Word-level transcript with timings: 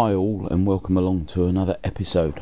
Hi 0.00 0.14
all 0.14 0.46
and 0.48 0.64
welcome 0.64 0.96
along 0.96 1.26
to 1.34 1.46
another 1.46 1.76
episode. 1.82 2.40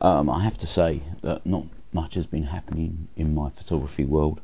Um, 0.00 0.28
I 0.28 0.42
have 0.42 0.58
to 0.58 0.66
say 0.66 1.00
that 1.20 1.46
not 1.46 1.66
much 1.92 2.14
has 2.14 2.26
been 2.26 2.42
happening 2.42 3.06
in 3.14 3.32
my 3.32 3.50
photography 3.50 4.04
world 4.04 4.40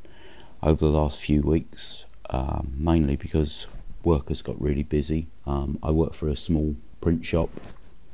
over 0.63 0.77
the 0.77 0.93
last 0.93 1.21
few 1.21 1.43
weeks, 1.43 2.05
um, 2.31 2.73
mainly 2.77 3.17
because 3.17 3.67
work 4.05 4.29
has 4.29 4.43
got 4.43 4.63
really 4.63 4.85
busy. 4.85 5.27
Um, 5.45 5.77
I 5.83 5.91
work 5.91 6.15
for 6.15 6.29
a 6.29 6.37
small 6.37 6.77
print 7.01 7.27
shop 7.27 7.51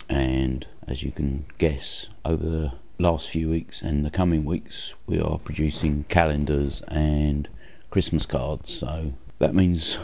and 0.09 0.67
as 0.89 1.03
you 1.03 1.13
can 1.13 1.45
guess 1.59 2.07
over 2.25 2.49
the 2.49 2.73
last 2.99 3.29
few 3.29 3.51
weeks 3.51 3.83
and 3.83 4.03
the 4.03 4.11
coming 4.11 4.47
weeks 4.47 4.95
we 5.07 5.21
are 5.21 5.39
producing 5.39 6.05
calendars 6.05 6.81
and 6.89 7.47
Christmas 7.91 8.25
cards 8.25 8.73
so 8.73 9.13
that 9.41 9.55
means 9.55 9.99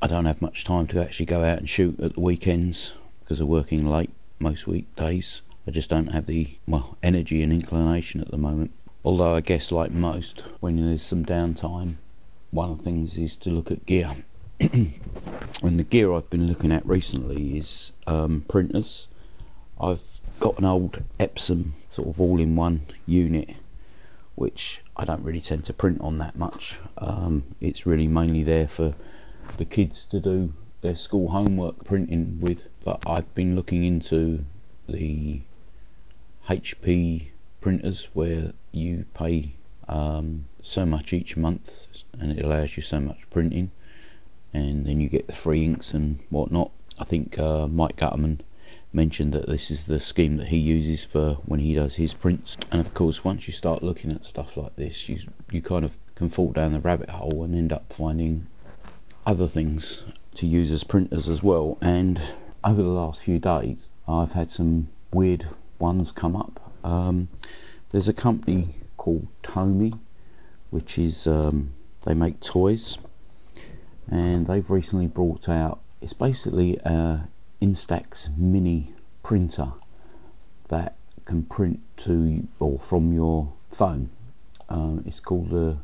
I 0.00 0.06
don't 0.06 0.26
have 0.26 0.40
much 0.40 0.62
time 0.62 0.86
to 0.88 1.02
actually 1.02 1.26
go 1.26 1.42
out 1.42 1.58
and 1.58 1.68
shoot 1.68 1.98
at 1.98 2.14
the 2.14 2.20
weekends 2.20 2.92
because 3.20 3.40
of 3.40 3.48
working 3.48 3.84
late 3.84 4.10
most 4.38 4.68
weekdays. 4.68 5.42
I 5.66 5.72
just 5.72 5.90
don't 5.90 6.12
have 6.12 6.26
the 6.26 6.56
well 6.68 6.96
energy 7.02 7.42
and 7.42 7.52
inclination 7.52 8.20
at 8.20 8.30
the 8.30 8.38
moment. 8.38 8.70
Although 9.04 9.34
I 9.34 9.40
guess 9.40 9.72
like 9.72 9.90
most, 9.90 10.42
when 10.60 10.76
there's 10.76 11.02
some 11.02 11.24
downtime, 11.24 11.96
one 12.52 12.70
of 12.70 12.78
the 12.78 12.84
things 12.84 13.18
is 13.18 13.36
to 13.38 13.50
look 13.50 13.72
at 13.72 13.86
gear. 13.86 14.14
and 14.60 14.92
the 15.62 15.82
gear 15.82 16.12
I've 16.12 16.30
been 16.30 16.46
looking 16.46 16.70
at 16.70 16.86
recently 16.86 17.58
is 17.58 17.90
um, 18.06 18.44
printers. 18.46 19.08
I've 19.80 20.02
got 20.38 20.60
an 20.60 20.64
old 20.64 21.02
Epson 21.18 21.72
sort 21.90 22.08
of 22.08 22.20
all-in-one 22.20 22.82
unit, 23.06 23.50
which 24.36 24.80
I 24.96 25.04
don't 25.04 25.24
really 25.24 25.40
tend 25.40 25.64
to 25.64 25.72
print 25.72 26.00
on 26.00 26.18
that 26.18 26.36
much. 26.36 26.78
Um, 26.98 27.42
it's 27.60 27.84
really 27.84 28.06
mainly 28.06 28.44
there 28.44 28.68
for 28.68 28.94
the 29.56 29.64
kids 29.64 30.04
to 30.06 30.20
do 30.20 30.52
their 30.80 30.96
school 30.96 31.28
homework 31.28 31.84
printing 31.84 32.38
with 32.40 32.64
but 32.84 33.02
I've 33.06 33.34
been 33.34 33.56
looking 33.56 33.84
into 33.84 34.44
the 34.88 35.40
HP 36.48 37.28
printers 37.60 38.08
where 38.14 38.52
you 38.72 39.04
pay 39.14 39.52
um, 39.88 40.44
so 40.62 40.86
much 40.86 41.12
each 41.12 41.36
month 41.36 41.86
and 42.18 42.32
it 42.32 42.44
allows 42.44 42.76
you 42.76 42.82
so 42.82 43.00
much 43.00 43.18
printing 43.30 43.70
and 44.54 44.86
then 44.86 45.00
you 45.00 45.08
get 45.08 45.26
the 45.26 45.32
free 45.32 45.64
inks 45.64 45.92
and 45.92 46.18
whatnot. 46.30 46.70
I 46.98 47.04
think 47.04 47.38
uh, 47.38 47.66
Mike 47.66 47.96
Gutterman 47.96 48.40
mentioned 48.92 49.34
that 49.34 49.46
this 49.46 49.70
is 49.70 49.84
the 49.84 50.00
scheme 50.00 50.38
that 50.38 50.48
he 50.48 50.56
uses 50.56 51.04
for 51.04 51.34
when 51.44 51.60
he 51.60 51.74
does 51.74 51.96
his 51.96 52.14
prints. 52.14 52.56
And 52.72 52.80
of 52.80 52.94
course 52.94 53.24
once 53.24 53.46
you 53.46 53.52
start 53.52 53.82
looking 53.82 54.12
at 54.12 54.24
stuff 54.24 54.56
like 54.56 54.76
this 54.76 55.08
you 55.08 55.18
you 55.50 55.60
kind 55.60 55.84
of 55.84 55.96
can 56.14 56.30
fall 56.30 56.52
down 56.52 56.72
the 56.72 56.80
rabbit 56.80 57.10
hole 57.10 57.44
and 57.44 57.54
end 57.54 57.72
up 57.72 57.92
finding 57.92 58.46
other 59.28 59.46
things 59.46 60.02
to 60.34 60.46
use 60.46 60.70
as 60.70 60.84
printers 60.84 61.28
as 61.28 61.42
well 61.42 61.76
and 61.82 62.18
over 62.64 62.82
the 62.82 62.88
last 62.88 63.22
few 63.22 63.38
days 63.38 63.90
I've 64.08 64.32
had 64.32 64.48
some 64.48 64.88
weird 65.12 65.46
ones 65.78 66.12
come 66.12 66.34
up. 66.34 66.72
Um, 66.82 67.28
there's 67.90 68.08
a 68.08 68.14
company 68.14 68.74
called 68.96 69.28
Tomy 69.42 69.92
which 70.70 70.98
is 70.98 71.26
um, 71.26 71.74
they 72.06 72.14
make 72.14 72.40
toys 72.40 72.96
and 74.10 74.46
they've 74.46 74.70
recently 74.70 75.08
brought 75.08 75.50
out 75.50 75.80
it's 76.00 76.14
basically 76.14 76.78
a 76.78 77.28
Instax 77.60 78.34
mini 78.34 78.94
printer 79.22 79.72
that 80.68 80.96
can 81.26 81.42
print 81.42 81.80
to 81.98 82.48
or 82.60 82.78
from 82.78 83.12
your 83.12 83.52
phone. 83.70 84.08
Um, 84.70 85.04
it's 85.06 85.20
called 85.20 85.52
a 85.52 85.78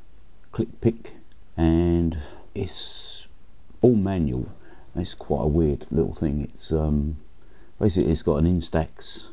ClickPick 0.55 1.11
and 1.59 2.17
it's 2.55 3.24
all 3.85 3.95
manual. 3.95 4.49
It's 4.97 5.15
quite 5.15 5.43
a 5.43 5.47
weird 5.47 5.87
little 5.91 6.15
thing. 6.15 6.49
It's 6.55 6.73
um, 6.73 7.19
basically 7.79 8.13
it's 8.13 8.23
got 8.23 8.37
an 8.37 8.47
Instax 8.47 9.27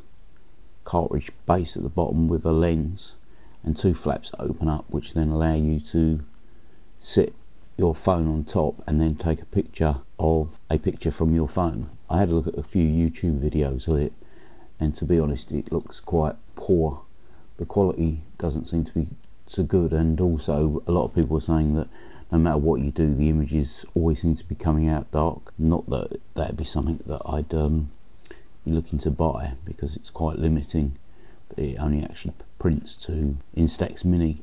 cartridge 0.83 1.31
base 1.45 1.77
at 1.77 1.83
the 1.83 1.89
bottom 1.89 2.27
with 2.27 2.43
a 2.45 2.51
lens 2.51 3.15
and 3.63 3.77
two 3.77 3.93
flaps 3.93 4.29
open 4.39 4.67
up, 4.67 4.83
which 4.89 5.13
then 5.13 5.29
allow 5.29 5.53
you 5.53 5.79
to 5.79 6.19
sit 6.99 7.33
your 7.77 7.95
phone 7.95 8.27
on 8.27 8.43
top 8.43 8.75
and 8.87 8.99
then 8.99 9.15
take 9.15 9.41
a 9.41 9.45
picture 9.45 9.95
of 10.19 10.49
a 10.69 10.77
picture 10.77 11.11
from 11.11 11.33
your 11.33 11.47
phone. 11.47 11.87
I 12.09 12.17
had 12.17 12.27
a 12.27 12.35
look 12.35 12.47
at 12.47 12.57
a 12.57 12.63
few 12.63 12.83
YouTube 12.83 13.39
videos 13.39 13.87
of 13.87 13.99
it, 14.01 14.11
and 14.81 14.93
to 14.95 15.05
be 15.05 15.17
honest, 15.17 15.49
it 15.53 15.71
looks 15.71 16.01
quite 16.01 16.35
poor. 16.57 17.03
The 17.55 17.65
quality 17.65 18.23
doesn't 18.37 18.65
seem 18.65 18.83
to 18.83 18.93
be 18.93 19.07
so 19.47 19.63
good, 19.63 19.93
and 19.93 20.19
also 20.19 20.83
a 20.87 20.91
lot 20.91 21.05
of 21.05 21.15
people 21.15 21.37
are 21.37 21.41
saying 21.41 21.75
that 21.75 21.87
no 22.31 22.37
matter 22.37 22.57
what 22.57 22.79
you 22.79 22.91
do, 22.91 23.13
the 23.13 23.29
images 23.29 23.85
always 23.93 24.21
seem 24.21 24.35
to 24.35 24.45
be 24.45 24.55
coming 24.55 24.87
out 24.87 25.11
dark. 25.11 25.53
Not 25.57 25.89
that 25.89 26.21
that'd 26.33 26.55
be 26.55 26.63
something 26.63 26.99
that 27.05 27.21
I'd 27.25 27.53
um, 27.53 27.91
be 28.63 28.71
looking 28.71 28.99
to 28.99 29.11
buy 29.11 29.53
because 29.65 29.97
it's 29.97 30.09
quite 30.09 30.39
limiting. 30.39 30.97
It 31.57 31.77
only 31.77 32.03
actually 32.03 32.33
prints 32.57 32.95
to 32.97 33.35
Instax 33.57 34.05
Mini. 34.05 34.41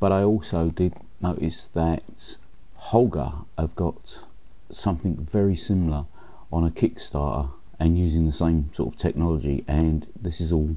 But 0.00 0.12
I 0.12 0.22
also 0.22 0.70
did 0.70 0.94
notice 1.20 1.68
that 1.74 2.36
Holga 2.78 3.44
have 3.58 3.76
got 3.76 4.22
something 4.70 5.16
very 5.16 5.56
similar 5.56 6.06
on 6.50 6.64
a 6.64 6.70
Kickstarter 6.70 7.50
and 7.78 7.98
using 7.98 8.24
the 8.24 8.32
same 8.32 8.70
sort 8.72 8.94
of 8.94 8.98
technology 8.98 9.64
and 9.68 10.06
this 10.20 10.40
is 10.40 10.52
all 10.52 10.76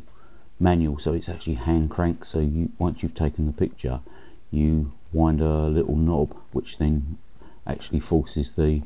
manual 0.59 0.99
so 0.99 1.13
it's 1.13 1.29
actually 1.29 1.53
hand 1.53 1.89
crank 1.89 2.25
so 2.25 2.39
you 2.39 2.69
once 2.77 3.01
you've 3.01 3.15
taken 3.15 3.45
the 3.45 3.53
picture 3.53 4.01
you 4.51 4.91
wind 5.11 5.41
a 5.41 5.67
little 5.67 5.95
knob 5.95 6.35
which 6.51 6.77
then 6.77 7.17
actually 7.65 7.99
forces 7.99 8.53
the 8.53 8.81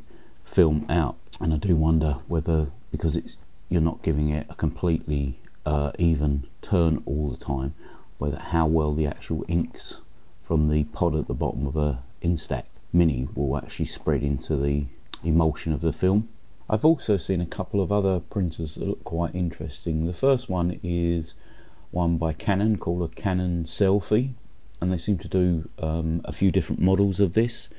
film 0.46 0.86
out 0.90 1.18
and 1.40 1.54
I 1.54 1.58
do 1.58 1.76
wonder 1.76 2.18
whether 2.28 2.68
because 2.92 3.16
it's 3.16 3.38
you're 3.70 3.82
not 3.82 4.04
giving 4.04 4.30
it 4.30 4.46
a 4.50 4.56
completely 4.56 5.40
uh, 5.66 5.92
even 5.98 6.46
turn 6.62 7.02
all 7.06 7.30
the 7.30 7.38
time 7.38 7.74
whether 8.18 8.38
how 8.38 8.68
well 8.68 8.94
the 8.94 9.08
actual 9.08 9.46
inks 9.48 10.00
from 10.44 10.68
the 10.68 10.84
pod 10.86 11.16
at 11.16 11.28
the 11.28 11.34
bottom 11.34 11.66
of 11.66 11.76
a 11.76 12.04
Instax 12.22 12.66
Mini 12.92 13.28
will 13.34 13.58
actually 13.58 13.86
spread 13.86 14.22
into 14.22 14.56
the 14.56 14.86
emulsion 15.24 15.74
of 15.74 15.82
the 15.82 15.92
film. 15.92 16.30
I've 16.70 16.86
also 16.86 17.18
seen 17.18 17.42
a 17.42 17.46
couple 17.46 17.82
of 17.82 17.92
other 17.92 18.20
printers 18.20 18.76
that 18.76 18.88
look 18.88 19.04
quite 19.04 19.34
interesting. 19.34 20.06
The 20.06 20.14
first 20.14 20.50
one 20.50 20.80
is 20.84 21.34
one 21.92 22.18
by 22.18 22.34
Canon 22.34 22.78
called 22.78 23.02
a 23.04 23.14
Canon 23.14 23.66
Selphy 23.66 24.36
and 24.84 24.92
they 24.92 24.98
seem 24.98 25.18
to 25.18 25.28
do 25.30 25.68
um, 25.80 26.22
a 26.26 26.34
few 26.34 26.52
different 26.52 26.82
models 26.82 27.20
of 27.20 27.34
this. 27.34 27.70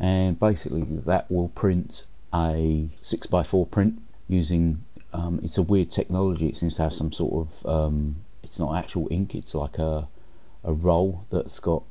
And 0.00 0.40
basically 0.40 0.82
that 1.06 1.30
will 1.30 1.48
print 1.48 2.04
a 2.32 2.88
6x4 3.04 3.70
print 3.70 4.00
using 4.28 4.82
um, 5.12 5.40
it's 5.42 5.58
a 5.58 5.62
weird 5.62 5.90
technology. 5.90 6.48
It 6.48 6.56
seems 6.56 6.76
to 6.76 6.82
have 6.82 6.92
some 6.92 7.12
sort 7.12 7.46
of 7.46 7.66
um, 7.66 8.16
it's 8.42 8.58
not 8.58 8.76
actual 8.76 9.08
ink 9.10 9.34
it's 9.34 9.54
like 9.54 9.78
a, 9.78 10.08
a 10.64 10.72
roll 10.72 11.24
that's 11.30 11.58
got 11.60 11.82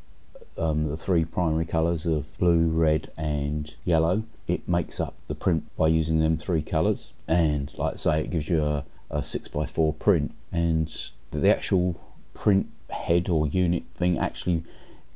um, 0.57 0.90
the 0.90 0.97
three 0.97 1.23
primary 1.23 1.66
colors 1.66 2.06
of 2.06 2.25
blue 2.40 2.67
red 2.67 3.12
and 3.16 3.73
yellow. 3.85 4.23
It 4.47 4.67
makes 4.67 5.00
up 5.00 5.13
the 5.28 5.35
print 5.35 5.63
by 5.78 5.90
using 5.90 6.19
them 6.19 6.38
three 6.38 6.63
colors 6.63 7.13
and 7.28 7.72
like 7.78 7.94
I 7.94 7.97
say 7.97 8.22
it 8.22 8.31
gives 8.31 8.50
you 8.50 8.63
a, 8.63 8.85
a 9.12 9.19
6x4 9.19 10.00
print. 10.00 10.34
And 10.51 10.94
the 11.31 11.56
actual 11.56 12.01
print 12.34 12.67
head 12.97 13.30
or 13.30 13.47
unit 13.47 13.84
thing 13.96 14.18
actually 14.18 14.63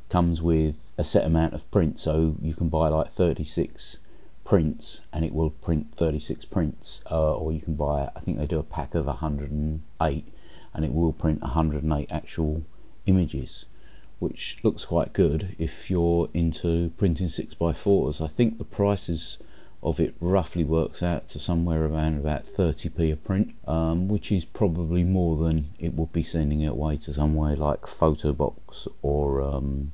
comes 0.09 0.41
with 0.41 0.91
a 0.97 1.03
set 1.03 1.25
amount 1.25 1.53
of 1.53 1.71
prints 1.71 2.03
so 2.03 2.35
you 2.41 2.53
can 2.53 2.69
buy 2.69 2.87
like 2.89 3.11
36 3.13 3.97
prints 4.43 5.01
and 5.13 5.23
it 5.25 5.33
will 5.33 5.49
print 5.49 5.87
36 5.95 6.45
prints 6.45 7.01
uh, 7.09 7.33
or 7.33 7.51
you 7.51 7.61
can 7.61 7.75
buy 7.75 8.09
I 8.15 8.19
think 8.19 8.37
they 8.37 8.45
do 8.45 8.59
a 8.59 8.63
pack 8.63 8.95
of 8.95 9.05
108 9.05 10.33
and 10.73 10.85
it 10.85 10.93
will 10.93 11.13
print 11.13 11.41
108 11.41 12.07
actual 12.11 12.61
images 13.05 13.65
which 14.19 14.57
looks 14.63 14.85
quite 14.85 15.13
good 15.13 15.55
if 15.57 15.89
you're 15.89 16.29
into 16.33 16.91
printing 16.97 17.27
6x4s 17.27 18.21
I 18.21 18.27
think 18.27 18.57
the 18.57 18.65
prices 18.65 19.37
of 19.83 19.99
it 19.99 20.13
roughly 20.19 20.63
works 20.63 21.01
out 21.01 21.27
to 21.27 21.39
somewhere 21.39 21.85
around 21.85 22.17
about 22.17 22.45
30p 22.45 23.13
a 23.13 23.15
print 23.15 23.53
um, 23.67 24.07
which 24.07 24.31
is 24.31 24.45
probably 24.45 25.03
more 25.03 25.35
than 25.37 25.69
it 25.79 25.93
would 25.93 26.11
be 26.13 26.23
sending 26.23 26.61
it 26.61 26.71
away 26.71 26.95
to 26.97 27.13
somewhere 27.13 27.55
like 27.55 27.81
Photobox 27.81 28.87
or 29.01 29.41
um, 29.41 29.91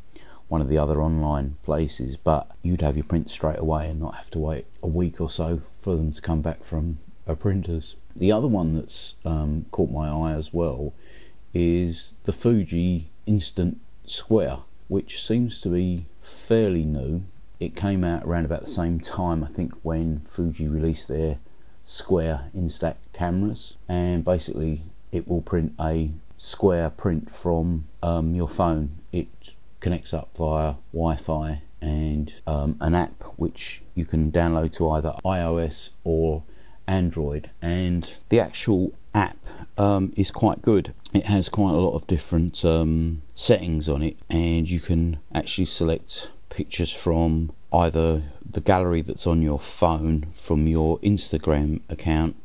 one 0.50 0.62
of 0.62 0.70
the 0.70 0.78
other 0.78 1.02
online 1.02 1.56
places. 1.64 2.18
But 2.18 2.50
you'd 2.62 2.82
have 2.82 2.98
your 2.98 3.06
print 3.06 3.30
straight 3.30 3.60
away 3.60 3.90
and 3.90 4.00
not 4.00 4.16
have 4.16 4.30
to 4.32 4.40
wait 4.40 4.66
a 4.84 4.88
week 4.88 5.22
or 5.22 5.30
so 5.30 5.62
for 5.80 5.96
them 5.96 6.12
to 6.12 6.22
come 6.22 6.42
back 6.42 6.64
from 6.64 7.00
a 7.26 7.36
printers. 7.36 7.96
The 8.16 8.32
other 8.32 8.48
one 8.48 8.76
that's 8.76 9.16
um, 9.24 9.66
caught 9.72 9.90
my 9.90 10.10
eye 10.10 10.34
as 10.34 10.54
well 10.54 10.94
is 11.54 12.14
the 12.24 12.34
Fuji 12.34 13.10
Instant 13.26 13.80
Square 14.06 14.60
which 14.90 15.26
seems 15.26 15.60
to 15.60 15.70
be 15.70 16.06
fairly 16.22 16.86
new 16.86 17.22
it 17.60 17.76
came 17.76 18.04
out 18.04 18.24
around 18.24 18.46
about 18.46 18.62
the 18.62 18.70
same 18.70 19.00
time 19.00 19.44
I 19.44 19.48
think 19.48 19.74
when 19.84 20.22
Fuji 20.30 20.68
released 20.68 21.08
their 21.08 21.40
square 21.86 22.52
Instax 22.56 22.96
cameras. 23.14 23.76
And 23.88 24.24
basically 24.24 24.84
it 25.12 25.28
will 25.28 25.42
print 25.42 25.74
a 25.80 26.12
square 26.38 26.90
print 26.90 27.34
from 27.36 27.88
um, 28.04 28.36
your 28.36 28.50
phone. 28.50 28.90
It 29.12 29.28
connects 29.80 30.14
up 30.14 30.30
via 30.38 30.76
Wi-Fi 30.94 31.62
and 31.82 32.34
um, 32.46 32.78
an 32.82 32.96
app 32.96 33.24
which 33.38 33.82
you 33.96 34.06
can 34.06 34.32
download 34.32 34.74
to 34.74 34.90
either 34.90 35.14
iOS 35.24 35.92
or 36.04 36.44
Android, 36.88 37.50
and 37.62 38.14
the 38.30 38.40
actual 38.40 38.94
app 39.14 39.38
um, 39.78 40.14
is 40.16 40.32
quite 40.32 40.62
good. 40.62 40.94
It 41.14 41.26
has 41.26 41.50
quite 41.50 41.74
a 41.74 41.78
lot 41.78 41.96
of 41.96 42.08
different 42.08 42.64
um, 42.64 43.22
settings 43.36 43.90
on 43.90 44.02
it, 44.02 44.18
and 44.30 44.70
you 44.70 44.80
can 44.80 45.18
actually 45.34 45.66
select 45.66 46.32
pictures 46.50 46.92
from 46.92 47.52
either 47.74 48.24
the 48.50 48.62
gallery 48.62 49.02
that's 49.02 49.28
on 49.28 49.42
your 49.42 49.60
phone, 49.60 50.26
from 50.34 50.68
your 50.68 51.00
Instagram 51.00 51.82
account, 51.90 52.36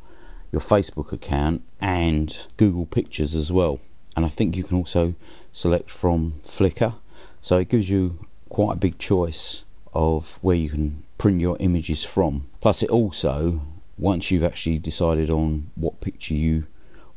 your 0.51 0.61
Facebook 0.61 1.11
account, 1.11 1.61
and 1.79 2.35
Google 2.57 2.85
Pictures 2.85 3.35
as 3.35 3.51
well. 3.51 3.79
And 4.15 4.25
I 4.25 4.29
think 4.29 4.55
you 4.55 4.63
can 4.63 4.77
also 4.77 5.15
select 5.51 5.89
from 5.89 6.33
Flickr, 6.43 6.93
so 7.41 7.57
it 7.57 7.69
gives 7.69 7.89
you 7.89 8.25
quite 8.49 8.73
a 8.73 8.79
big 8.79 8.99
choice 8.99 9.63
of 9.93 10.37
where 10.41 10.55
you 10.55 10.69
can 10.69 11.03
print 11.17 11.41
your 11.41 11.57
images 11.59 12.03
from. 12.03 12.47
Plus, 12.61 12.83
it 12.83 12.89
also, 12.89 13.61
once 13.97 14.29
you've 14.29 14.43
actually 14.43 14.79
decided 14.79 15.29
on 15.29 15.71
what 15.75 16.01
picture 16.01 16.33
you 16.33 16.65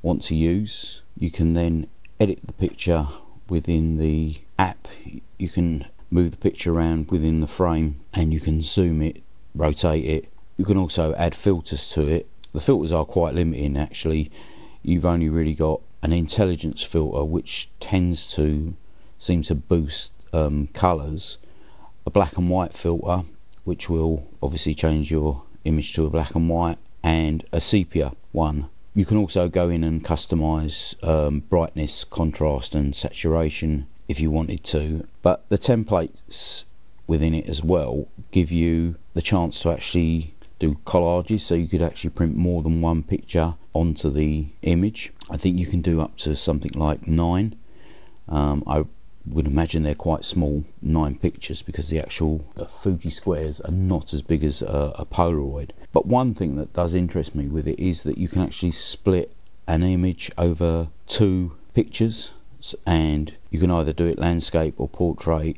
want 0.03 0.23
to 0.23 0.35
use, 0.35 1.03
you 1.19 1.31
can 1.31 1.55
then 1.55 1.89
edit 2.21 2.41
the 2.47 2.53
picture 2.53 3.07
within 3.49 3.99
the 3.99 4.37
app. 4.59 4.89
You 5.39 5.49
can 5.49 5.87
move 6.11 6.31
the 6.31 6.37
picture 6.37 6.73
around 6.73 7.11
within 7.11 7.41
the 7.41 7.47
frame 7.47 8.01
and 8.13 8.33
you 8.33 8.41
can 8.41 8.61
zoom 8.61 9.03
it, 9.03 9.23
rotate 9.55 10.05
it. 10.05 10.29
You 10.57 10.65
can 10.65 10.77
also 10.77 11.15
add 11.15 11.35
filters 11.35 11.89
to 11.91 12.07
it. 12.09 12.29
The 12.53 12.61
filters 12.61 12.93
are 12.93 13.05
quite 13.05 13.35
limiting 13.35 13.77
actually. 13.77 14.31
You've 14.83 15.07
only 15.07 15.29
really 15.29 15.55
got 15.55 15.81
an 16.03 16.13
intelligence 16.13 16.83
filter 16.83 17.25
which 17.25 17.69
tends 17.81 18.33
to 18.35 18.75
seem 19.19 19.43
to 19.43 19.55
boost 19.55 20.13
um, 20.33 20.69
colours, 20.69 21.39
a 22.07 22.11
black 22.11 22.37
and 22.37 22.49
white 22.49 22.75
filter 22.75 23.25
which 23.65 23.91
will 23.91 24.25
obviously 24.41 24.75
change 24.75 25.11
your 25.11 25.43
image 25.65 25.93
to 25.93 26.07
a 26.07 26.11
black 26.11 26.37
and 26.37 26.49
white, 26.49 26.79
and 27.03 27.45
a 27.51 27.61
sepia 27.61 28.13
one. 28.31 28.69
You 28.95 29.05
can 29.05 29.17
also 29.17 29.49
go 29.49 29.69
in 29.69 29.83
and 29.83 30.05
customize 30.05 30.95
um, 31.05 31.41
brightness, 31.41 32.05
contrast, 32.05 32.77
and 32.77 32.95
saturation 32.95 33.89
if 34.09 34.21
you 34.21 34.31
wanted 34.31 34.63
to, 34.65 35.07
but 35.23 35.45
the 35.49 35.59
templates 35.59 36.65
within 37.07 37.35
it 37.35 37.49
as 37.49 37.63
well 37.63 38.09
give 38.31 38.51
you 38.51 38.97
the 39.15 39.23
chance 39.23 39.61
to 39.61 39.71
actually 39.71 40.35
do 40.59 40.75
collages 40.87 41.41
so 41.41 41.55
you 41.55 41.69
could 41.69 41.83
actually 41.83 42.11
print 42.11 42.35
more 42.37 42.63
than 42.63 42.81
one 42.81 43.03
picture 43.03 43.55
onto 43.73 44.11
the 44.11 44.47
image. 44.63 45.13
I 45.31 45.37
think 45.37 45.59
you 45.59 45.67
can 45.67 45.83
do 45.83 46.01
up 46.01 46.17
to 46.19 46.35
something 46.35 46.73
like 46.75 47.07
nine. 47.07 47.57
Um, 48.29 48.65
I 48.67 48.85
would 49.27 49.47
imagine 49.47 49.83
they're 49.83 49.95
quite 49.95 50.25
small, 50.25 50.65
nine 50.81 51.17
pictures, 51.17 51.61
because 51.63 51.89
the 51.89 51.99
actual 51.99 52.45
uh, 52.57 52.65
Fuji 52.65 53.11
squares 53.11 53.61
are 53.61 53.73
not 53.73 54.15
as 54.15 54.23
big 54.23 54.45
as 54.45 54.63
a, 54.63 54.93
a 54.97 55.05
Polaroid. 55.05 55.71
But 55.93 56.07
one 56.07 56.33
thing 56.33 56.57
that 56.57 56.73
does 56.73 56.95
interest 56.95 57.35
me 57.35 57.49
with 57.49 57.67
it 57.69 57.79
is 57.79 58.05
that 58.05 58.19
you 58.19 58.29
can 58.29 58.43
actually 58.43 58.73
split 58.73 59.33
an 59.67 59.83
image 59.83 60.31
over 60.39 60.89
two 61.07 61.53
pictures, 61.75 62.31
and 62.87 63.35
you 63.51 63.61
can 63.61 63.71
either 63.71 63.93
do 63.93 64.07
it 64.07 64.19
landscape 64.19 64.75
or 64.79 64.89
portrait, 64.89 65.57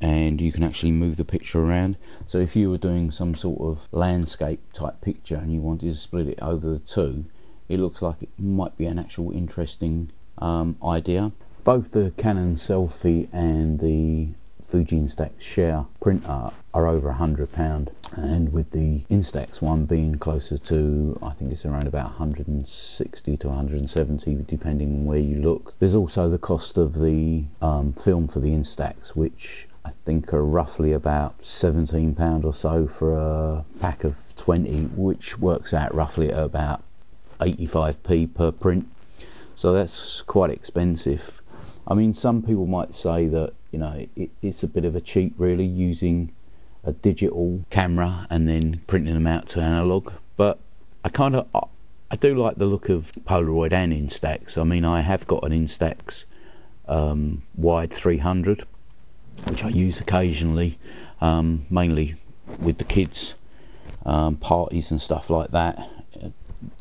and 0.00 0.40
you 0.40 0.52
can 0.52 0.62
actually 0.62 0.92
move 0.92 1.16
the 1.16 1.24
picture 1.24 1.60
around. 1.60 1.96
So 2.26 2.38
if 2.38 2.56
you 2.56 2.70
were 2.70 2.78
doing 2.78 3.10
some 3.10 3.34
sort 3.34 3.60
of 3.60 3.88
landscape 3.92 4.60
type 4.72 5.00
picture 5.00 5.36
and 5.36 5.52
you 5.52 5.60
wanted 5.60 5.90
to 5.90 5.96
split 5.96 6.28
it 6.28 6.38
over 6.40 6.68
the 6.68 6.78
two, 6.78 7.24
it 7.68 7.80
looks 7.80 8.00
like 8.00 8.22
it 8.22 8.30
might 8.38 8.76
be 8.78 8.86
an 8.86 8.98
actual 8.98 9.32
interesting 9.32 10.10
um, 10.38 10.76
idea 10.82 11.32
both 11.68 11.90
the 11.90 12.10
Canon 12.16 12.54
Selphy 12.54 13.28
and 13.30 13.78
the 13.78 14.28
Fuji 14.68 15.00
Instax 15.00 15.40
Share 15.40 15.86
printer 15.98 16.50
are 16.74 16.86
over 16.86 17.08
a 17.08 17.14
hundred 17.14 17.50
pound. 17.52 17.90
And 18.12 18.52
with 18.52 18.70
the 18.70 19.00
Instax 19.10 19.62
one 19.62 19.86
being 19.86 20.16
closer 20.16 20.58
to 20.58 21.18
I 21.22 21.30
think 21.30 21.52
it's 21.52 21.64
around 21.64 21.86
about 21.86 22.04
160 22.04 23.36
to 23.38 23.48
170 23.48 24.44
depending 24.46 24.88
on 24.88 25.04
where 25.06 25.18
you 25.18 25.40
look. 25.40 25.72
There's 25.78 25.94
also 25.94 26.28
the 26.28 26.36
cost 26.36 26.76
of 26.76 26.92
the 26.92 27.44
um, 27.62 27.94
film 27.94 28.28
for 28.28 28.40
the 28.40 28.50
Instax 28.50 29.16
which 29.16 29.66
I 29.86 29.92
think 30.04 30.34
are 30.34 30.44
roughly 30.44 30.92
about 30.92 31.42
17 31.42 32.14
pound 32.14 32.44
or 32.44 32.52
so 32.52 32.86
for 32.86 33.16
a 33.16 33.64
pack 33.80 34.04
of 34.04 34.16
20 34.36 34.82
which 34.96 35.38
works 35.38 35.72
out 35.72 35.94
roughly 35.94 36.30
at 36.30 36.44
about 36.44 36.82
85p 37.40 38.34
per 38.34 38.52
print. 38.52 38.86
So 39.56 39.72
that's 39.72 40.20
quite 40.22 40.50
expensive 40.50 41.37
I 41.90 41.94
mean, 41.94 42.12
some 42.12 42.42
people 42.42 42.66
might 42.66 42.94
say 42.94 43.28
that 43.28 43.54
you 43.72 43.78
know 43.78 44.06
it, 44.14 44.30
it's 44.42 44.62
a 44.62 44.66
bit 44.66 44.84
of 44.84 44.94
a 44.94 45.00
cheat, 45.00 45.32
really, 45.38 45.64
using 45.64 46.30
a 46.84 46.92
digital 46.92 47.64
camera 47.70 48.26
and 48.28 48.46
then 48.46 48.82
printing 48.86 49.14
them 49.14 49.26
out 49.26 49.48
to 49.48 49.60
analog. 49.60 50.12
But 50.36 50.58
I 51.02 51.08
kind 51.08 51.34
of 51.34 51.48
I 52.10 52.16
do 52.16 52.36
like 52.36 52.56
the 52.56 52.66
look 52.66 52.90
of 52.90 53.10
Polaroid 53.24 53.72
and 53.72 53.92
Instax. 53.92 54.58
I 54.58 54.64
mean, 54.64 54.84
I 54.84 55.00
have 55.00 55.26
got 55.26 55.44
an 55.44 55.52
Instax 55.52 56.24
um, 56.86 57.42
wide 57.56 57.92
300, 57.92 58.64
which 59.46 59.64
I 59.64 59.68
use 59.68 60.00
occasionally, 60.00 60.78
um, 61.20 61.66
mainly 61.70 62.16
with 62.60 62.78
the 62.78 62.84
kids, 62.84 63.34
um, 64.04 64.36
parties 64.36 64.90
and 64.90 65.00
stuff 65.00 65.30
like 65.30 65.50
that. 65.52 65.88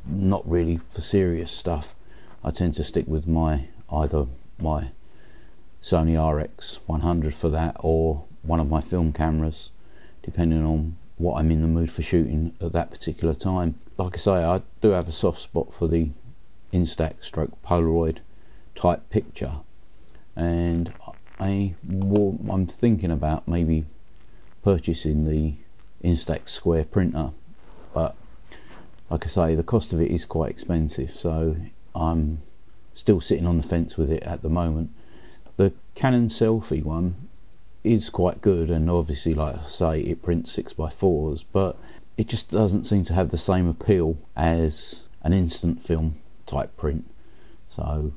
Not 0.06 0.50
really 0.50 0.80
for 0.92 1.02
serious 1.02 1.52
stuff. 1.52 1.94
I 2.44 2.52
tend 2.52 2.76
to 2.76 2.84
stick 2.84 3.08
with 3.08 3.26
my 3.26 3.68
either 3.92 4.28
my 4.60 4.90
Sony 5.82 6.18
RX 6.18 6.80
100 6.86 7.34
for 7.34 7.50
that 7.50 7.78
or 7.80 8.24
one 8.42 8.60
of 8.60 8.70
my 8.70 8.82
film 8.82 9.14
cameras 9.14 9.70
depending 10.24 10.64
on 10.64 10.98
what 11.18 11.38
I'm 11.38 11.52
in 11.52 11.62
the 11.62 11.68
mood 11.68 11.92
for 11.92 12.02
shooting 12.02 12.54
at 12.62 12.74
that 12.74 12.92
particular 12.92 13.34
time. 13.34 13.76
Like 13.98 14.16
I 14.16 14.18
say, 14.18 14.32
I 14.44 14.62
do 14.82 14.90
have 14.90 15.08
a 15.08 15.12
soft 15.12 15.40
spot 15.40 15.74
for 15.74 15.88
the 15.88 16.10
Instax 16.74 17.24
stroke 17.24 17.62
Polaroid 17.64 18.20
type 18.76 19.10
picture. 19.10 19.54
And 20.36 20.94
I 21.40 21.76
I'm 21.90 22.68
thinking 22.68 23.12
about 23.12 23.48
maybe 23.48 23.86
purchasing 24.64 25.26
the 25.26 25.56
Instax 26.04 26.50
square 26.50 26.84
printer. 26.84 27.32
But 27.94 28.16
like 29.10 29.26
I 29.26 29.30
say 29.30 29.56
the 29.56 29.64
cost 29.64 29.94
of 29.94 30.02
it 30.02 30.12
is 30.12 30.26
quite 30.26 30.52
expensive 30.52 31.12
so 31.12 31.56
I'm 31.96 32.42
still 32.94 33.22
sitting 33.22 33.48
on 33.48 33.58
the 33.58 33.64
fence 33.64 33.98
with 33.98 34.12
it 34.12 34.24
at 34.24 34.42
the 34.42 34.50
moment 34.50 34.92
Canon 35.98 36.30
Selphy 36.30 36.84
one 36.84 37.16
is 37.84 38.12
quite 38.12 38.40
good, 38.40 38.70
and 38.70 38.88
obviously, 38.88 39.34
like 39.34 39.56
I 39.58 39.64
say, 39.64 40.02
it 40.02 40.22
prints 40.22 40.56
6x4s, 40.56 41.44
but 41.52 41.76
it 42.18 42.28
just 42.28 42.52
doesn't 42.52 42.84
seem 42.84 43.04
to 43.06 43.16
have 43.16 43.32
the 43.32 43.38
same 43.40 43.68
appeal 43.68 44.16
as 44.36 45.02
an 45.24 45.34
instant 45.34 45.84
film 45.84 46.18
type 46.46 46.78
print. 46.78 47.10
So, 47.68 48.14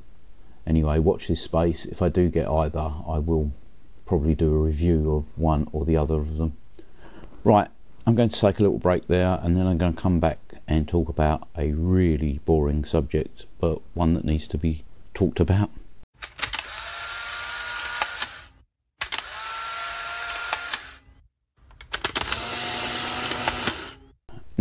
anyway, 0.67 0.99
watch 0.99 1.27
this 1.27 1.41
space. 1.41 1.87
If 1.87 2.03
I 2.03 2.09
do 2.09 2.29
get 2.29 2.47
either, 2.47 2.93
I 3.07 3.17
will 3.17 3.51
probably 4.05 4.35
do 4.35 4.53
a 4.53 4.59
review 4.59 5.15
of 5.15 5.25
one 5.35 5.67
or 5.71 5.83
the 5.83 5.97
other 5.97 6.17
of 6.17 6.37
them. 6.37 6.55
Right, 7.43 7.69
I'm 8.05 8.13
going 8.13 8.29
to 8.29 8.39
take 8.39 8.59
a 8.59 8.61
little 8.61 8.77
break 8.77 9.07
there 9.07 9.39
and 9.41 9.57
then 9.57 9.65
I'm 9.65 9.79
going 9.79 9.95
to 9.95 9.99
come 9.99 10.19
back 10.19 10.37
and 10.67 10.87
talk 10.87 11.09
about 11.09 11.47
a 11.57 11.71
really 11.71 12.41
boring 12.45 12.85
subject, 12.85 13.47
but 13.59 13.81
one 13.95 14.13
that 14.13 14.23
needs 14.23 14.47
to 14.49 14.59
be 14.59 14.83
talked 15.15 15.39
about. 15.39 15.71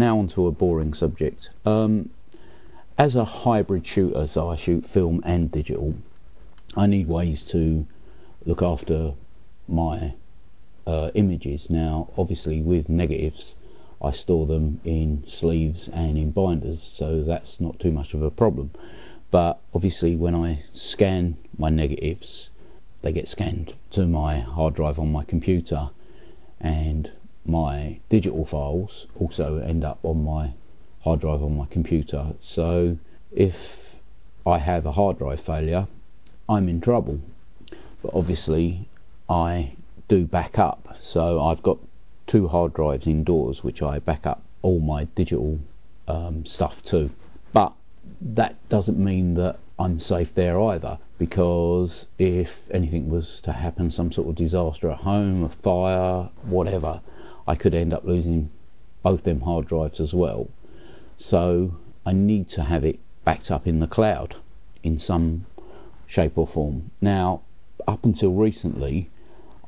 Now 0.00 0.18
onto 0.18 0.46
a 0.46 0.50
boring 0.50 0.94
subject. 0.94 1.50
Um, 1.66 2.08
as 2.96 3.16
a 3.16 3.24
hybrid 3.26 3.86
shooter, 3.86 4.26
so 4.26 4.48
I 4.48 4.56
shoot 4.56 4.86
film 4.86 5.20
and 5.26 5.50
digital, 5.50 5.94
I 6.74 6.86
need 6.86 7.06
ways 7.06 7.42
to 7.52 7.86
look 8.46 8.62
after 8.62 9.12
my 9.68 10.14
uh, 10.86 11.10
images. 11.12 11.68
Now, 11.68 12.08
obviously, 12.16 12.62
with 12.62 12.88
negatives, 12.88 13.54
I 14.00 14.12
store 14.12 14.46
them 14.46 14.80
in 14.84 15.22
sleeves 15.26 15.88
and 15.88 16.16
in 16.16 16.30
binders, 16.30 16.82
so 16.82 17.22
that's 17.22 17.60
not 17.60 17.78
too 17.78 17.92
much 17.92 18.14
of 18.14 18.22
a 18.22 18.30
problem. 18.30 18.70
But 19.30 19.60
obviously, 19.74 20.16
when 20.16 20.34
I 20.34 20.64
scan 20.72 21.36
my 21.58 21.68
negatives, 21.68 22.48
they 23.02 23.12
get 23.12 23.28
scanned 23.28 23.74
to 23.90 24.06
my 24.06 24.38
hard 24.38 24.76
drive 24.76 24.98
on 24.98 25.12
my 25.12 25.24
computer, 25.24 25.90
and 26.58 27.10
my 27.44 27.98
digital 28.08 28.44
files 28.44 29.06
also 29.18 29.58
end 29.58 29.84
up 29.84 29.98
on 30.02 30.24
my 30.24 30.52
hard 31.02 31.20
drive 31.20 31.42
on 31.42 31.56
my 31.56 31.66
computer. 31.66 32.34
So 32.40 32.98
if 33.32 33.94
I 34.46 34.58
have 34.58 34.86
a 34.86 34.92
hard 34.92 35.18
drive 35.18 35.40
failure, 35.40 35.86
I'm 36.48 36.68
in 36.68 36.80
trouble. 36.80 37.20
But 38.02 38.12
obviously, 38.14 38.88
I 39.28 39.72
do 40.08 40.24
back 40.24 40.58
up. 40.58 40.96
So 41.00 41.42
I've 41.42 41.62
got 41.62 41.78
two 42.26 42.48
hard 42.48 42.74
drives 42.74 43.06
indoors 43.06 43.64
which 43.64 43.82
I 43.82 43.98
back 43.98 44.26
up 44.26 44.42
all 44.62 44.80
my 44.80 45.04
digital 45.14 45.58
um, 46.08 46.44
stuff 46.44 46.82
to. 46.84 47.10
But 47.52 47.72
that 48.20 48.56
doesn't 48.68 48.98
mean 48.98 49.34
that 49.34 49.58
I'm 49.78 50.00
safe 50.00 50.34
there 50.34 50.60
either 50.60 50.98
because 51.18 52.06
if 52.18 52.62
anything 52.70 53.08
was 53.10 53.40
to 53.42 53.52
happen, 53.52 53.90
some 53.90 54.12
sort 54.12 54.28
of 54.28 54.34
disaster 54.34 54.90
at 54.90 54.98
home, 54.98 55.44
a 55.44 55.48
fire, 55.48 56.28
whatever, 56.42 57.00
I 57.50 57.56
could 57.56 57.74
end 57.74 57.92
up 57.92 58.04
losing 58.04 58.48
both 59.02 59.24
them 59.24 59.40
hard 59.40 59.66
drives 59.66 59.98
as 59.98 60.14
well. 60.14 60.50
So 61.16 61.74
I 62.06 62.12
need 62.12 62.48
to 62.50 62.62
have 62.62 62.84
it 62.84 63.00
backed 63.24 63.50
up 63.50 63.66
in 63.66 63.80
the 63.80 63.88
cloud 63.88 64.36
in 64.84 65.00
some 65.00 65.46
shape 66.06 66.38
or 66.38 66.46
form. 66.46 66.92
Now, 67.00 67.40
up 67.88 68.04
until 68.04 68.30
recently, 68.30 69.10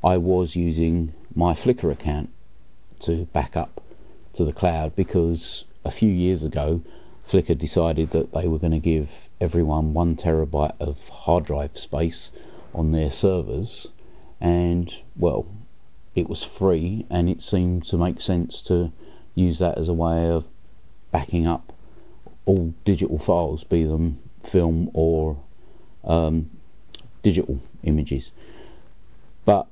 I 0.01 0.15
was 0.15 0.55
using 0.55 1.13
my 1.35 1.53
Flickr 1.53 1.91
account 1.91 2.29
to 3.01 3.25
back 3.25 3.57
up 3.57 3.81
to 4.35 4.45
the 4.45 4.53
cloud 4.53 4.95
because 4.95 5.65
a 5.83 5.91
few 5.91 6.09
years 6.09 6.45
ago, 6.45 6.79
Flickr 7.27 7.57
decided 7.57 8.11
that 8.11 8.31
they 8.31 8.47
were 8.47 8.59
going 8.59 8.71
to 8.71 8.79
give 8.79 9.27
everyone 9.41 9.93
one 9.93 10.15
terabyte 10.15 10.79
of 10.79 11.09
hard 11.09 11.43
drive 11.43 11.77
space 11.77 12.31
on 12.73 12.93
their 12.93 13.11
servers, 13.11 13.89
and 14.39 14.93
well, 15.17 15.45
it 16.15 16.29
was 16.29 16.43
free, 16.43 17.05
and 17.09 17.29
it 17.29 17.41
seemed 17.41 17.85
to 17.85 17.97
make 17.97 18.21
sense 18.21 18.61
to 18.63 18.91
use 19.35 19.59
that 19.59 19.77
as 19.77 19.89
a 19.89 19.93
way 19.93 20.29
of 20.29 20.45
backing 21.11 21.47
up 21.47 21.73
all 22.45 22.73
digital 22.85 23.17
files, 23.17 23.63
be 23.63 23.83
them 23.83 24.19
film 24.43 24.89
or 24.93 25.37
um, 26.03 26.49
digital 27.21 27.59
images. 27.83 28.31
But 29.45 29.67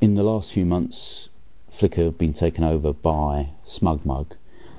in 0.00 0.14
the 0.14 0.22
last 0.22 0.52
few 0.52 0.66
months, 0.66 1.28
Flickr 1.72 2.04
have 2.04 2.18
been 2.18 2.32
taken 2.32 2.64
over 2.64 2.92
by 2.92 3.50
SmugMug, 3.66 4.32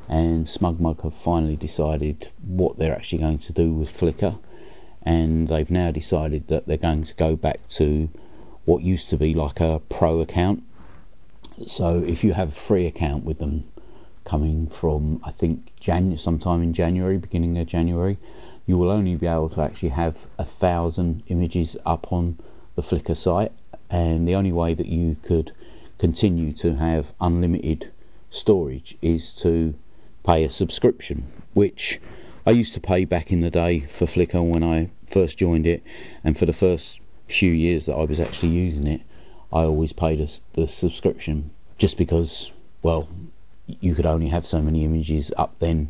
and 0.09 0.45
SmugMug 0.45 1.01
have 1.03 1.13
finally 1.13 1.55
decided 1.55 2.29
what 2.45 2.77
they're 2.77 2.95
actually 2.95 3.19
going 3.19 3.39
to 3.39 3.53
do 3.53 3.71
with 3.73 3.95
Flickr, 3.97 4.37
and 5.03 5.47
they've 5.47 5.71
now 5.71 5.91
decided 5.91 6.47
that 6.49 6.67
they're 6.67 6.77
going 6.77 7.03
to 7.03 7.15
go 7.15 7.35
back 7.35 7.65
to 7.69 8.09
what 8.65 8.83
used 8.83 9.09
to 9.09 9.17
be 9.17 9.33
like 9.33 9.59
a 9.59 9.81
pro 9.89 10.19
account. 10.19 10.63
So 11.65 11.97
if 11.97 12.23
you 12.23 12.31
have 12.33 12.49
a 12.49 12.51
free 12.51 12.85
account 12.85 13.25
with 13.25 13.39
them, 13.39 13.65
coming 14.23 14.67
from 14.67 15.19
I 15.23 15.31
think 15.31 15.73
Jan 15.79 16.17
sometime 16.17 16.63
in 16.63 16.73
January, 16.73 17.17
beginning 17.17 17.57
of 17.57 17.67
January, 17.67 18.17
you 18.65 18.77
will 18.77 18.89
only 18.89 19.15
be 19.15 19.27
able 19.27 19.49
to 19.49 19.61
actually 19.61 19.89
have 19.89 20.27
a 20.37 20.45
thousand 20.45 21.23
images 21.27 21.75
up 21.85 22.13
on 22.13 22.37
the 22.75 22.81
Flickr 22.81 23.17
site, 23.17 23.51
and 23.89 24.27
the 24.27 24.35
only 24.35 24.51
way 24.51 24.73
that 24.73 24.85
you 24.85 25.17
could 25.23 25.51
continue 25.97 26.53
to 26.53 26.75
have 26.75 27.13
unlimited 27.19 27.91
storage 28.29 28.97
is 29.01 29.33
to 29.33 29.73
pay 30.23 30.45
a 30.45 30.51
subscription, 30.51 31.25
which 31.55 31.99
I 32.45 32.51
used 32.51 32.73
to 32.75 32.79
pay 32.79 33.03
back 33.03 33.33
in 33.33 33.41
the 33.41 33.49
day 33.51 33.81
for 33.81 34.05
Flickr 34.05 34.41
when 34.47 34.63
I 34.63 34.89
first 35.07 35.37
joined 35.37 35.67
it, 35.67 35.83
and 36.23 36.37
for 36.37 36.45
the 36.45 36.53
first 36.53 36.99
few 37.27 37.51
years 37.51 37.87
that 37.87 37.95
I 37.95 38.05
was 38.05 38.19
actually 38.19 38.49
using 38.49 38.87
it, 38.87 39.01
I 39.51 39.63
always 39.63 39.93
paid 39.93 40.21
a, 40.21 40.27
the 40.53 40.67
subscription 40.67 41.49
just 41.79 41.97
because, 41.97 42.51
well, 42.83 43.07
you 43.65 43.95
could 43.95 44.05
only 44.05 44.27
have 44.27 44.45
so 44.45 44.61
many 44.61 44.83
images 44.83 45.31
up 45.37 45.57
then, 45.59 45.89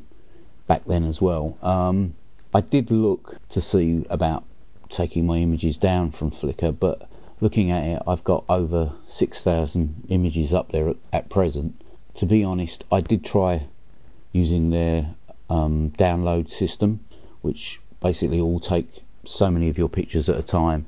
back 0.67 0.85
then 0.85 1.03
as 1.03 1.21
well. 1.21 1.57
Um, 1.61 2.15
I 2.53 2.61
did 2.61 2.89
look 2.89 3.37
to 3.49 3.61
see 3.61 4.05
about 4.09 4.43
taking 4.87 5.25
my 5.25 5.37
images 5.37 5.77
down 5.77 6.11
from 6.11 6.31
Flickr, 6.31 6.77
but 6.77 7.09
looking 7.41 7.71
at 7.71 7.83
it, 7.83 8.01
I've 8.07 8.23
got 8.23 8.45
over 8.49 8.93
6,000 9.07 10.05
images 10.09 10.53
up 10.53 10.71
there 10.71 10.89
at, 10.89 10.95
at, 11.11 11.29
present. 11.29 11.81
To 12.15 12.25
be 12.25 12.43
honest, 12.43 12.85
I 12.91 13.01
did 13.01 13.25
try 13.25 13.67
using 14.31 14.69
their 14.69 15.13
um, 15.49 15.91
download 15.97 16.49
system, 16.49 17.01
which 17.41 17.79
basically 17.99 18.39
all 18.39 18.59
take 18.59 18.87
so 19.25 19.49
many 19.51 19.69
of 19.69 19.77
your 19.77 19.89
pictures 19.89 20.29
at 20.29 20.37
a 20.37 20.43
time, 20.43 20.85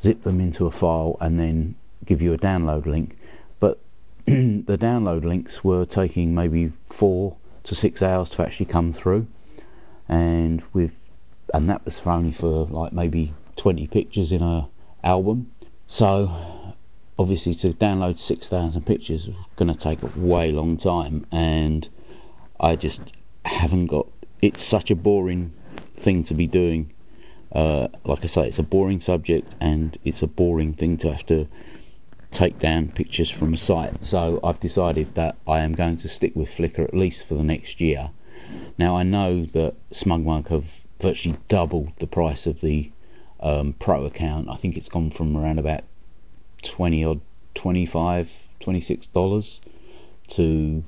zip 0.00 0.22
them 0.22 0.40
into 0.40 0.66
a 0.66 0.70
file, 0.70 1.16
and 1.20 1.38
then 1.38 1.74
give 2.04 2.22
you 2.22 2.32
a 2.32 2.38
download 2.38 2.86
link. 2.86 3.16
But 3.60 3.78
the 4.26 4.78
download 4.78 5.24
links 5.24 5.62
were 5.62 5.84
taking 5.84 6.34
maybe 6.34 6.72
four 6.86 7.36
to 7.64 7.74
six 7.74 8.02
hours 8.02 8.28
to 8.30 8.42
actually 8.42 8.66
come 8.66 8.92
through. 8.92 9.26
And 10.08 10.62
with 10.72 11.02
and 11.54 11.68
that 11.68 11.84
was 11.84 11.98
for 11.98 12.10
only 12.10 12.32
for 12.32 12.66
like 12.66 12.92
maybe 12.92 13.34
20 13.56 13.86
pictures 13.88 14.32
in 14.32 14.42
a 14.42 14.68
album. 15.04 15.52
So 15.86 16.30
obviously 17.18 17.54
to 17.54 17.72
download 17.72 18.18
6,000 18.18 18.82
pictures 18.86 19.28
is 19.28 19.34
going 19.56 19.72
to 19.72 19.78
take 19.78 20.02
a 20.02 20.06
way 20.18 20.50
long 20.52 20.76
time. 20.76 21.26
And 21.30 21.88
I 22.58 22.76
just 22.76 23.12
haven't 23.44 23.86
got 23.86 24.06
it's 24.40 24.62
such 24.62 24.90
a 24.90 24.96
boring 24.96 25.52
thing 25.96 26.24
to 26.24 26.34
be 26.34 26.46
doing. 26.46 26.92
Uh, 27.52 27.88
like 28.04 28.24
I 28.24 28.28
say 28.28 28.48
it's 28.48 28.58
a 28.58 28.62
boring 28.62 29.00
subject 29.00 29.54
and 29.60 29.96
it's 30.04 30.22
a 30.22 30.26
boring 30.26 30.72
thing 30.72 30.96
to 30.98 31.12
have 31.12 31.26
to 31.26 31.46
take 32.32 32.58
down 32.58 32.88
pictures 32.88 33.30
from 33.30 33.54
a 33.54 33.56
site 33.56 34.04
so 34.04 34.40
I've 34.42 34.60
decided 34.60 35.14
that 35.14 35.36
I 35.46 35.60
am 35.60 35.74
going 35.74 35.98
to 35.98 36.08
stick 36.08 36.34
with 36.34 36.48
Flickr 36.48 36.84
at 36.84 36.94
least 36.94 37.26
for 37.28 37.34
the 37.34 37.44
next 37.44 37.80
year 37.80 38.10
now 38.78 38.96
I 38.96 39.02
know 39.02 39.44
that 39.46 39.74
SmugMug 39.90 40.48
have 40.48 40.82
virtually 41.00 41.36
doubled 41.48 41.92
the 41.98 42.06
price 42.06 42.46
of 42.46 42.60
the 42.60 42.90
um, 43.40 43.74
Pro 43.74 44.04
account. 44.04 44.48
I 44.48 44.56
think 44.56 44.76
it's 44.76 44.88
gone 44.88 45.10
from 45.10 45.36
around 45.36 45.58
about 45.58 45.82
20 46.62 47.04
or 47.04 47.20
25, 47.54 48.30
26 48.60 49.06
dollars 49.08 49.60
to 50.28 50.82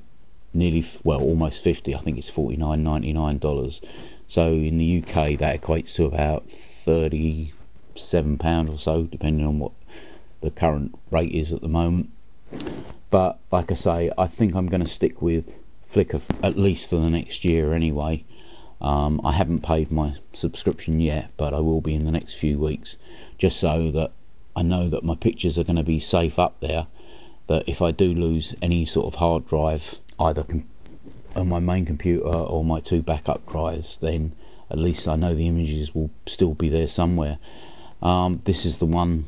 nearly 0.53 0.85
well 1.03 1.21
almost 1.21 1.61
50. 1.63 1.93
I 1.93 1.99
think 1.99 2.17
it's 2.17 2.31
49.99 2.31 3.39
dollars. 3.39 3.81
So 4.27 4.47
in 4.47 4.77
the 4.77 5.03
UK 5.03 5.37
that 5.39 5.61
equates 5.61 5.95
to 5.95 6.05
about 6.05 6.49
37 6.49 8.37
pound 8.37 8.69
or 8.69 8.79
so, 8.79 9.03
depending 9.03 9.45
on 9.45 9.59
what 9.59 9.73
the 10.45 10.51
current 10.51 10.97
rate 11.11 11.31
is 11.31 11.51
at 11.51 11.61
the 11.61 11.67
moment. 11.67 12.09
But 13.09 13.39
like 13.51 13.71
I 13.71 13.73
say, 13.73 14.11
I 14.17 14.27
think 14.27 14.55
I'm 14.55 14.67
going 14.67 14.83
to 14.83 14.87
stick 14.87 15.21
with 15.21 15.57
Flickr 15.91 16.21
at 16.43 16.57
least 16.57 16.89
for 16.89 16.97
the 16.97 17.09
next 17.09 17.43
year 17.43 17.73
anyway. 17.73 18.23
Um, 18.79 19.21
I 19.23 19.33
haven't 19.33 19.63
paid 19.63 19.91
my 19.91 20.15
subscription 20.33 20.99
yet, 20.99 21.31
but 21.37 21.53
I 21.53 21.59
will 21.59 21.81
be 21.81 21.95
in 21.95 22.05
the 22.05 22.11
next 22.11 22.35
few 22.35 22.59
weeks, 22.59 22.97
just 23.37 23.59
so 23.59 23.91
that 23.91 24.11
I 24.55 24.61
know 24.61 24.89
that 24.89 25.03
my 25.03 25.15
pictures 25.15 25.57
are 25.57 25.63
going 25.63 25.77
to 25.77 25.83
be 25.83 25.99
safe 25.99 26.37
up 26.37 26.59
there. 26.59 26.87
That 27.47 27.63
if 27.67 27.81
I 27.81 27.91
do 27.91 28.13
lose 28.13 28.53
any 28.61 28.85
sort 28.85 29.07
of 29.07 29.15
hard 29.15 29.47
drive, 29.47 29.99
either 30.19 30.45
on 31.35 31.49
my 31.49 31.59
main 31.59 31.85
computer 31.85 32.27
or 32.27 32.63
my 32.63 32.79
two 32.79 33.01
backup 33.01 33.47
drives, 33.47 33.97
then 33.97 34.33
at 34.69 34.77
least 34.77 35.07
I 35.07 35.15
know 35.15 35.33
the 35.33 35.47
images 35.47 35.95
will 35.95 36.11
still 36.27 36.53
be 36.53 36.69
there 36.69 36.87
somewhere. 36.87 37.37
Um, 38.01 38.41
this 38.43 38.65
is 38.65 38.77
the 38.77 38.85
one 38.85 39.25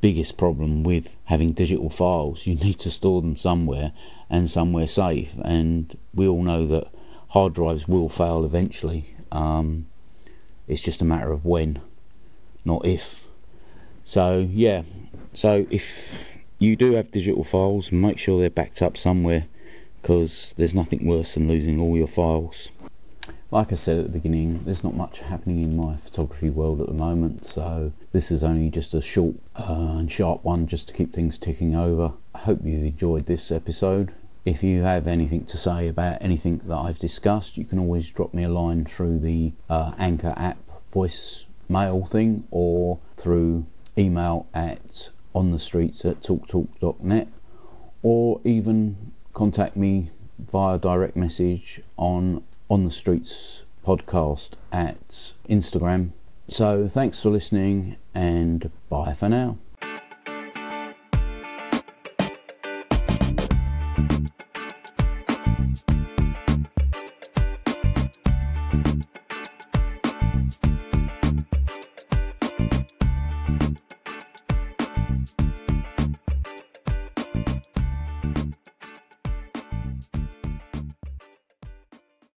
biggest 0.00 0.36
problem 0.36 0.82
with 0.82 1.16
having 1.24 1.52
digital 1.52 1.90
files. 1.90 2.46
You 2.46 2.54
need 2.54 2.78
to 2.80 2.90
store 2.90 3.20
them 3.20 3.36
somewhere 3.36 3.92
and 4.28 4.48
somewhere 4.48 4.86
safe. 4.86 5.32
And 5.42 5.96
we 6.14 6.28
all 6.28 6.42
know 6.42 6.66
that 6.66 6.88
hard 7.28 7.54
drives 7.54 7.86
will 7.86 8.08
fail 8.08 8.44
eventually. 8.44 9.04
Um, 9.32 9.86
it's 10.66 10.82
just 10.82 11.02
a 11.02 11.04
matter 11.04 11.32
of 11.32 11.44
when, 11.44 11.80
not 12.64 12.86
if. 12.86 13.24
So 14.04 14.48
yeah, 14.50 14.82
so 15.32 15.66
if 15.70 16.12
you 16.58 16.76
do 16.76 16.92
have 16.92 17.12
digital 17.12 17.44
files, 17.44 17.92
make 17.92 18.18
sure 18.18 18.40
they're 18.40 18.50
backed 18.50 18.82
up 18.82 18.96
somewhere 18.96 19.46
because 20.00 20.54
there's 20.56 20.74
nothing 20.74 21.06
worse 21.06 21.34
than 21.34 21.48
losing 21.48 21.80
all 21.80 21.96
your 21.96 22.06
files 22.06 22.70
like 23.52 23.72
I 23.72 23.74
said 23.74 23.98
at 23.98 24.04
the 24.04 24.12
beginning, 24.12 24.62
there's 24.64 24.84
not 24.84 24.94
much 24.94 25.18
happening 25.18 25.62
in 25.62 25.76
my 25.76 25.96
photography 25.96 26.50
world 26.50 26.80
at 26.80 26.86
the 26.86 26.92
moment, 26.92 27.44
so 27.44 27.92
this 28.12 28.30
is 28.30 28.44
only 28.44 28.70
just 28.70 28.94
a 28.94 29.00
short 29.00 29.34
uh, 29.56 29.96
and 29.98 30.10
sharp 30.10 30.44
one 30.44 30.68
just 30.68 30.86
to 30.88 30.94
keep 30.94 31.12
things 31.12 31.36
ticking 31.36 31.74
over. 31.74 32.12
I 32.32 32.38
hope 32.38 32.64
you 32.64 32.78
enjoyed 32.78 33.26
this 33.26 33.50
episode. 33.50 34.12
If 34.44 34.62
you 34.62 34.82
have 34.82 35.08
anything 35.08 35.46
to 35.46 35.58
say 35.58 35.88
about 35.88 36.18
anything 36.20 36.60
that 36.64 36.76
I've 36.76 36.98
discussed, 36.98 37.56
you 37.56 37.64
can 37.64 37.80
always 37.80 38.08
drop 38.08 38.32
me 38.32 38.44
a 38.44 38.48
line 38.48 38.84
through 38.84 39.18
the 39.18 39.52
uh, 39.68 39.94
Anchor 39.98 40.32
app 40.36 40.58
voice 40.92 41.44
mail 41.68 42.04
thing 42.04 42.44
or 42.52 42.98
through 43.16 43.66
email 43.98 44.46
at 44.54 45.08
on 45.34 45.50
the 45.50 45.58
streets 45.58 46.04
at 46.04 46.22
talktalk.net 46.22 47.28
or 48.02 48.40
even 48.44 49.12
contact 49.34 49.76
me 49.76 50.10
via 50.38 50.78
direct 50.78 51.16
message 51.16 51.80
on 51.96 52.42
on 52.70 52.84
the 52.84 52.90
Streets 52.90 53.64
podcast 53.84 54.52
at 54.72 55.32
Instagram. 55.48 56.12
So 56.48 56.88
thanks 56.88 57.20
for 57.20 57.30
listening 57.30 57.96
and 58.14 58.70
bye 58.88 59.14
for 59.14 59.28
now. 59.28 59.58